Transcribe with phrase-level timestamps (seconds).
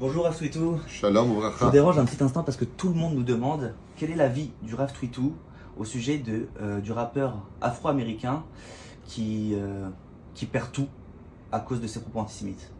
[0.00, 0.78] Bonjour Rav Twitou.
[0.86, 1.70] Shalom Je vous Ouvracha.
[1.70, 4.74] dérange un petit instant parce que tout le monde nous demande quel est l'avis du
[4.74, 5.34] Rav Twitou
[5.78, 8.42] au sujet de, euh, du rappeur afro-américain
[9.04, 9.88] qui, euh,
[10.34, 10.88] qui perd tout
[11.52, 12.70] à cause de ses propos antisémites.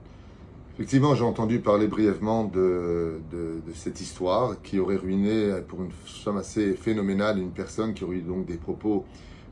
[0.74, 5.90] Effectivement, j'ai entendu parler brièvement de, de, de cette histoire qui aurait ruiné, pour une
[6.06, 9.04] somme assez phénoménale, une personne qui aurait eu donc des propos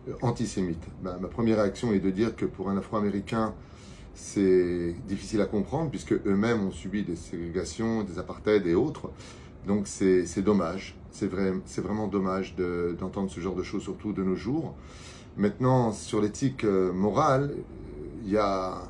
[0.09, 0.87] euh, antisémites.
[1.03, 3.53] Ma, ma première réaction est de dire que pour un Afro-Américain,
[4.19, 9.11] c'est difficile à comprendre puisque eux-mêmes ont subi des ségrégations, des apartheids et autres.
[9.66, 14.25] Donc c'est dommage, c'est vrai, vraiment dommage de- d'entendre ce genre de choses, surtout de
[14.25, 14.75] nos jours.
[15.37, 17.55] Maintenant, sur l'éthique euh, morale,
[18.25, 18.83] il y a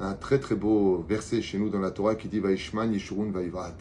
[0.00, 3.76] un très très beau verset chez nous dans la Torah qui dit Vaishman Yishurun Vaivat.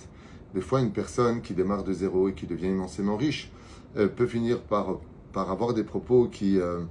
[0.54, 3.52] Des fois, une personne qui démarre de zéro et qui devient immensément riche
[3.98, 5.00] euh, peut finir par,
[5.34, 6.82] par avoir des propos qui, euh,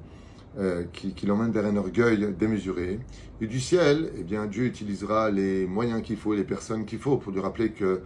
[0.58, 2.98] euh, qui, l'emmènent vers un orgueil démesuré.
[3.40, 7.18] Et du ciel, eh bien, Dieu utilisera les moyens qu'il faut les personnes qu'il faut
[7.18, 8.02] pour lui rappeler que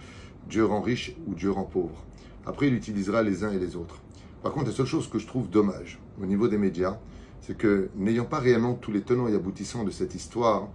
[0.48, 2.04] Dieu rend riche ou Dieu rend pauvre.
[2.44, 4.02] Après, il utilisera les uns et les autres.
[4.42, 6.98] Par contre, la seule chose que je trouve dommage au niveau des médias,
[7.40, 10.68] c'est que n'ayant pas réellement tous les tenants et aboutissants de cette histoire,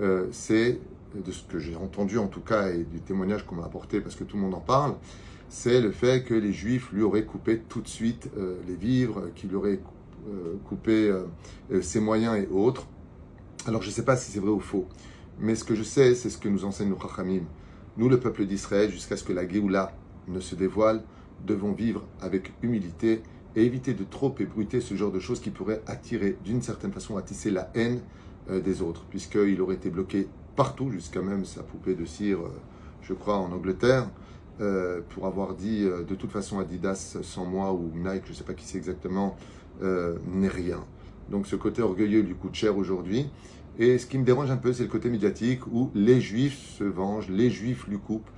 [0.00, 0.78] euh, c'est,
[1.14, 4.14] de ce que j'ai entendu en tout cas et du témoignage qu'on m'a apporté parce
[4.14, 4.94] que tout le monde en parle,
[5.48, 9.30] c'est le fait que les Juifs lui auraient coupé tout de suite euh, les vivres,
[9.34, 9.56] qu'ils lui
[10.26, 12.86] euh, coupé euh, ses moyens et autres.
[13.66, 14.86] Alors je ne sais pas si c'est vrai ou faux,
[15.38, 17.42] mais ce que je sais, c'est ce que nous enseignent nos Chachamim.
[17.96, 19.92] Nous, le peuple d'Israël, jusqu'à ce que la Géoula
[20.28, 21.02] ne se dévoile,
[21.46, 23.22] devons vivre avec humilité
[23.54, 27.16] et éviter de trop ébruiter ce genre de choses qui pourraient attirer, d'une certaine façon,
[27.16, 28.00] attisser la haine
[28.50, 32.38] euh, des autres, puisqu'il aurait été bloqué partout, jusqu'à même sa poupée de cire,
[33.02, 34.08] je crois, en Angleterre,
[34.60, 38.34] euh, pour avoir dit euh, de toute façon Adidas sans moi ou Nike, je ne
[38.36, 39.36] sais pas qui c'est exactement,
[39.82, 40.84] euh, n'est rien.
[41.28, 43.26] Donc ce côté orgueilleux lui coûte cher aujourd'hui.
[43.80, 46.84] Et ce qui me dérange un peu, c'est le côté médiatique où les juifs se
[46.84, 48.30] vengent, les juifs lui coupent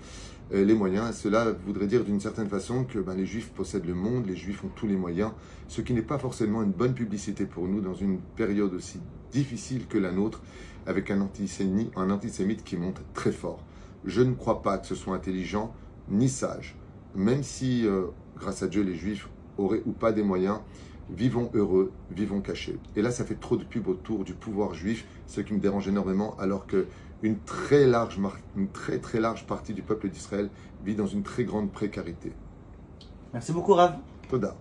[0.51, 1.15] les moyens.
[1.15, 4.65] Cela voudrait dire d'une certaine façon que ben, les juifs possèdent le monde, les juifs
[4.65, 5.33] ont tous les moyens,
[5.69, 8.99] ce qui n'est pas forcément une bonne publicité pour nous dans une période aussi
[9.31, 10.41] difficile que la nôtre,
[10.87, 11.29] avec un
[11.97, 13.63] un antisémite qui monte très fort.
[14.07, 15.75] Je ne crois pas que ce soit intelligent
[16.09, 16.77] ni sage,
[17.15, 18.07] même si, euh,
[18.37, 19.29] grâce à Dieu, les juifs
[19.59, 20.61] auraient ou pas des moyens.
[21.09, 22.79] Vivons heureux, vivons cachés.
[22.97, 25.87] Et là, ça fait trop de pub autour du pouvoir juif, ce qui me dérange
[25.87, 26.87] énormément, alors que
[27.23, 28.19] une très large,
[28.57, 30.51] une très très large partie du peuple d'Israël
[30.85, 32.33] vit dans une très grande précarité.
[33.33, 33.99] Merci beaucoup Rav.
[34.29, 34.57] Toda.